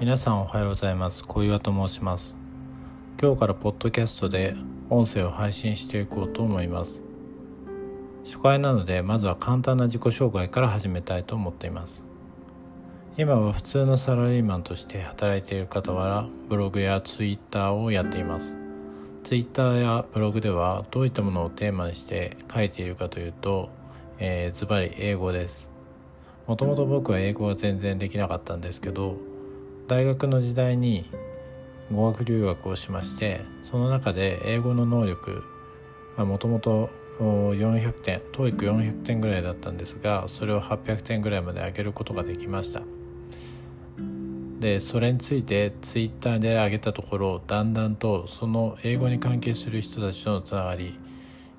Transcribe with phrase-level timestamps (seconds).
[0.00, 1.24] 皆さんおはようございます。
[1.24, 2.36] 小岩と申します。
[3.20, 4.54] 今日からポッドキャストで
[4.90, 7.02] 音声を配信していこうと思います。
[8.24, 12.04] 初回なのでまずは簡単な自己紹介から始めたいと思っています。
[13.16, 18.56] 今は普通のサラリーマンとして働いている傍らブログやツイッターをやっています。
[19.24, 23.68] ツイッターやブログではどういったものをテーマにして書いているかというと
[24.52, 25.72] ズバリ英語です。
[26.46, 29.16] もともと僕は英語は全然できなかったんですけど
[29.88, 31.10] 大学の時代に
[31.90, 35.42] 語学留学をしましてその中で英語の能力
[36.18, 42.82] もともと400点 TOEIC400 点ぐらいだったんですがそれを800点ぐらいまで上げることができました。
[44.60, 50.98] でそれについてツイッターで上げたところだんだんとその英語に関係する人たちとのつながり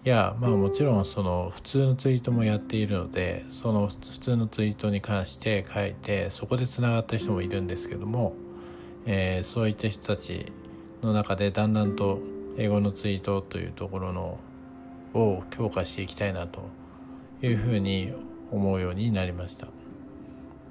[0.07, 8.33] やまあもちろんその普通のツイートもやっているのでその普通のツイートに関して書いてそこでつながった人もいるんですけども、
[9.05, 10.53] えー、そういった人たち
[11.01, 12.19] の中でだんだんと
[12.57, 14.39] 英語のツイートというところの
[15.13, 16.61] を強化していきたいなと
[17.41, 18.13] いうふうに
[18.51, 19.67] 思うようになりました。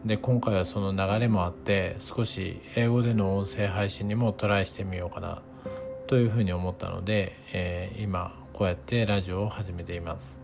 [0.05, 5.43] で今回はその流れもあって少し英語での音声配信にもトライしてみようかな
[6.07, 10.41] というふうに思ったので、えー、今こうやってラジオを始めています。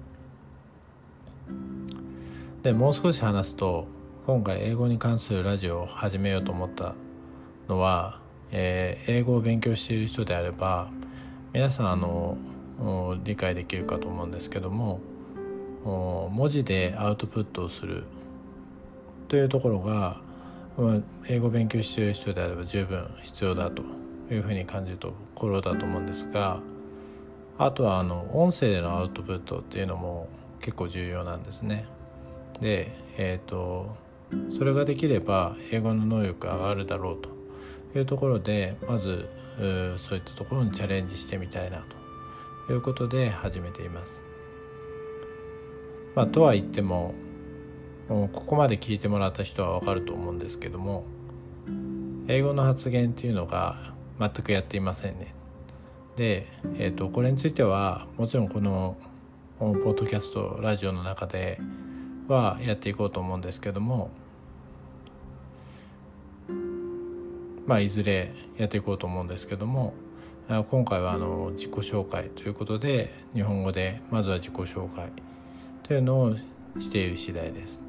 [2.62, 3.88] でもう少し話すと
[4.24, 6.94] 今回英語に関するラジオを始めようと思った
[7.68, 8.20] のは、
[8.52, 10.90] えー、英語を勉強している人であれば
[11.52, 12.38] 皆さんあの
[13.24, 15.00] 理解できるかと思うんですけども
[15.84, 18.04] 文字でアウトプットをする。
[19.26, 20.20] というところが、
[20.78, 23.82] まあ、英語を勉強している人であれば十分必要だと
[24.30, 26.60] いうふうに感じるところだと思うんですが
[27.58, 30.28] あとはあの音声でのアウトプットっていうのも
[30.60, 31.86] 結構重要なんですね。
[32.60, 33.96] で、えーと、
[34.56, 37.28] それができれば英語の能力が上がるだろうと
[37.98, 39.28] いうところでまず
[39.98, 41.84] そういったところにチャレンジしてみたいな
[42.66, 44.22] ということで始めています。
[46.14, 47.14] まあ、とは言っても
[48.08, 51.04] もうここまで聞いてもらった人は分かると思うんですけども
[52.28, 55.34] 英語の発言っていうのが全くやっていませんね
[56.16, 56.46] で、
[56.78, 58.96] えーと、これについてはもちろんこの
[59.58, 61.58] ポッドキャストラジオの中で
[62.28, 64.10] はやっていこうと思うんですけども
[67.66, 69.94] まあいずれやっていこうと思うんですけども
[70.48, 75.08] 今回はあの自己紹介ということで日本語でまずは自己紹介
[75.82, 76.36] というのを
[76.78, 77.82] している次第です。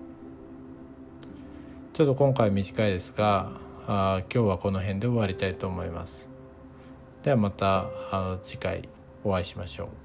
[1.93, 3.51] ちょっと今回短いですが
[3.87, 6.34] あ今日はこの辺で終わりたいと思います。
[7.25, 8.87] ではまたあの次回
[9.23, 10.04] お会いしましょう。